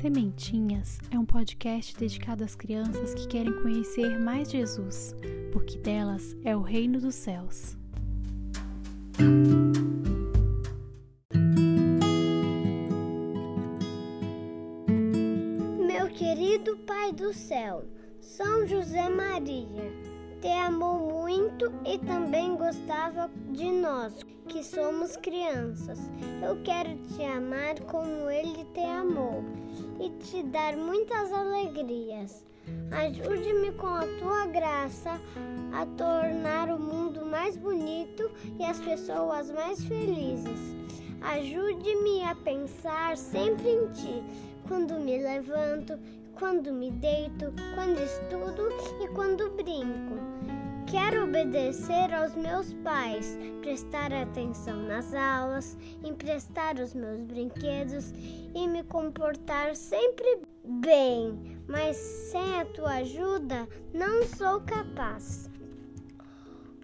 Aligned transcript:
Sementinhas 0.00 0.98
é 1.10 1.18
um 1.18 1.26
podcast 1.26 1.94
dedicado 1.94 2.42
às 2.42 2.56
crianças 2.56 3.12
que 3.12 3.28
querem 3.28 3.52
conhecer 3.60 4.18
mais 4.18 4.50
Jesus, 4.50 5.14
porque 5.52 5.76
delas 5.76 6.34
é 6.42 6.56
o 6.56 6.62
reino 6.62 6.98
dos 6.98 7.14
céus. 7.14 7.76
Meu 15.86 16.08
querido 16.14 16.78
Pai 16.86 17.12
do 17.12 17.34
céu, 17.34 17.84
São 18.22 18.66
José 18.66 19.06
Maria, 19.10 19.92
te 20.40 20.48
amou 20.48 21.12
muito 21.12 21.70
e 21.84 21.98
também 21.98 22.56
gostava 22.56 23.30
de 23.52 23.70
nós, 23.70 24.14
que 24.50 24.64
somos 24.64 25.16
crianças. 25.16 25.98
Eu 26.44 26.60
quero 26.64 26.96
te 27.14 27.22
amar 27.22 27.78
como 27.82 28.28
ele 28.28 28.64
te 28.74 28.80
amou 28.80 29.44
e 30.00 30.10
te 30.24 30.42
dar 30.42 30.76
muitas 30.76 31.32
alegrias. 31.32 32.44
Ajude-me 32.90 33.72
com 33.72 33.86
a 33.86 34.06
tua 34.18 34.46
graça 34.46 35.20
a 35.72 35.86
tornar 35.96 36.68
o 36.68 36.80
mundo 36.80 37.24
mais 37.24 37.56
bonito 37.56 38.28
e 38.58 38.64
as 38.64 38.80
pessoas 38.80 39.52
mais 39.52 39.84
felizes. 39.84 40.58
Ajude-me 41.20 42.24
a 42.24 42.34
pensar 42.34 43.16
sempre 43.16 43.70
em 43.70 43.86
ti, 43.92 44.22
quando 44.66 44.94
me 44.94 45.16
levanto, 45.16 45.96
quando 46.34 46.72
me 46.72 46.90
deito, 46.90 47.52
quando 47.74 47.98
estudo 47.98 48.68
e 49.00 49.08
quando 49.14 49.50
brinco. 49.50 50.29
Quero 50.90 51.22
obedecer 51.22 52.12
aos 52.12 52.34
meus 52.34 52.74
pais, 52.82 53.38
prestar 53.60 54.12
atenção 54.12 54.82
nas 54.82 55.14
aulas, 55.14 55.78
emprestar 56.02 56.80
os 56.80 56.94
meus 56.94 57.22
brinquedos 57.22 58.12
e 58.52 58.66
me 58.66 58.82
comportar 58.82 59.76
sempre 59.76 60.42
bem, 60.64 61.60
mas 61.68 61.96
sem 61.96 62.60
a 62.60 62.64
tua 62.64 62.94
ajuda 62.94 63.68
não 63.94 64.26
sou 64.26 64.62
capaz. 64.62 65.48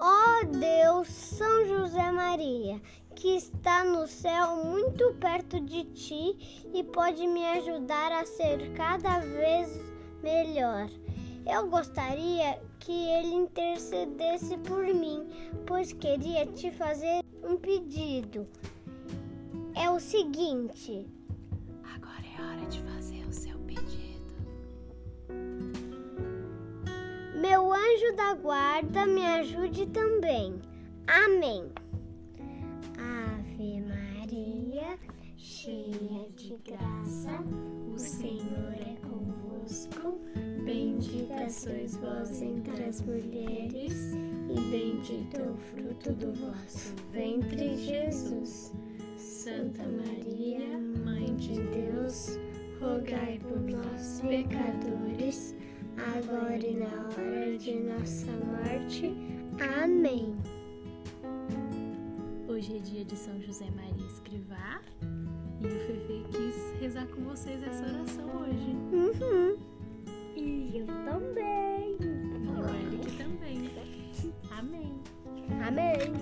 Ó 0.00 0.40
oh 0.40 0.46
Deus, 0.46 1.06
São 1.06 1.64
José 1.64 2.10
Maria, 2.10 2.82
que 3.14 3.36
está 3.36 3.84
no 3.84 4.08
céu 4.08 4.56
muito 4.64 5.14
perto 5.20 5.60
de 5.60 5.84
ti 5.84 6.64
e 6.74 6.82
pode 6.82 7.24
me 7.28 7.46
ajudar 7.46 8.10
a 8.10 8.26
ser 8.26 8.72
cada 8.72 9.20
vez 9.20 9.80
melhor. 10.24 10.88
Eu 11.44 11.68
gostaria 11.68 12.60
que 12.78 12.92
ele 12.92 13.34
intercedesse 13.34 14.56
por 14.58 14.84
mim, 14.84 15.26
pois 15.66 15.92
queria 15.92 16.46
te 16.46 16.70
fazer 16.70 17.22
um 17.42 17.56
pedido. 17.56 18.46
É 19.74 19.90
o 19.90 19.98
seguinte: 19.98 21.06
Agora 21.94 22.22
é 22.38 22.42
hora 22.42 22.66
de 22.68 22.80
fazer 22.82 23.24
o 23.26 23.32
seu 23.32 23.58
pedido. 23.60 24.34
Meu 27.34 27.72
anjo 27.72 28.16
da 28.16 28.34
guarda 28.34 29.04
me 29.04 29.26
ajude 29.26 29.86
também. 29.86 30.60
Amém. 31.08 31.72
Ave 32.96 33.80
Maria, 33.80 34.96
cheia 35.36 36.28
de 36.36 36.56
graça, 36.58 37.32
o 37.92 37.98
Senhor 37.98 38.74
é 38.74 38.91
sois 41.52 41.96
vós 41.96 42.40
entre 42.40 42.82
as 42.84 43.02
mulheres, 43.02 44.14
e 44.48 44.60
bendito 44.70 45.36
é 45.36 45.50
o 45.50 45.54
fruto 45.54 46.12
do 46.14 46.32
vosso 46.32 46.94
ventre, 47.12 47.76
Jesus. 47.76 48.72
Santa 49.18 49.82
Maria, 49.82 50.78
Mãe 51.04 51.36
de 51.36 51.60
Deus, 51.60 52.38
rogai 52.80 53.38
por 53.42 53.60
nós, 53.60 54.22
pecadores, 54.22 55.54
agora 55.98 56.66
e 56.66 56.74
na 56.74 57.08
hora 57.08 57.58
de 57.58 57.74
nossa 57.74 58.30
morte. 58.30 59.14
Amém. 59.82 60.34
Hoje 62.48 62.76
é 62.76 62.80
dia 62.80 63.04
de 63.04 63.16
São 63.16 63.38
José 63.42 63.66
Maria 63.76 64.06
Escrivá 64.06 64.80
e 65.60 65.66
o 65.66 65.70
Fefe 65.70 66.24
quis 66.30 66.80
rezar 66.80 67.06
com 67.08 67.22
vocês 67.24 67.62
essa 67.62 67.84
oração 67.84 68.24
hoje. 68.40 68.74
Uhum. 68.92 69.71
E 70.36 70.78
eu 70.78 70.86
também. 70.86 71.96
E 72.00 72.48
o 72.48 72.64
Eric 72.68 73.16
também. 73.16 73.70
Amém. 74.50 75.00
Amém. 75.66 76.12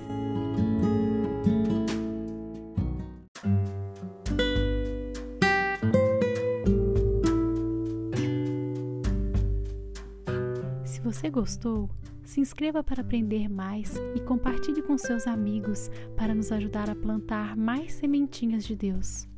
Se 10.84 11.00
você 11.00 11.30
gostou, 11.30 11.88
se 12.24 12.40
inscreva 12.40 12.82
para 12.82 13.00
aprender 13.00 13.48
mais 13.48 13.94
e 14.14 14.20
compartilhe 14.20 14.82
com 14.82 14.96
seus 14.98 15.26
amigos 15.26 15.90
para 16.16 16.34
nos 16.34 16.52
ajudar 16.52 16.90
a 16.90 16.94
plantar 16.94 17.56
mais 17.56 17.94
sementinhas 17.94 18.64
de 18.64 18.76
Deus. 18.76 19.29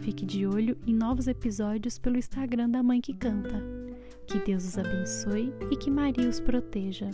Fique 0.00 0.24
de 0.24 0.46
olho 0.46 0.76
em 0.86 0.94
novos 0.94 1.26
episódios 1.26 1.98
pelo 1.98 2.18
Instagram 2.18 2.70
da 2.70 2.82
Mãe 2.82 3.00
que 3.00 3.14
Canta. 3.14 3.62
Que 4.26 4.38
Deus 4.38 4.64
os 4.64 4.78
abençoe 4.78 5.52
e 5.70 5.76
que 5.76 5.90
Maria 5.90 6.28
os 6.28 6.40
proteja. 6.40 7.10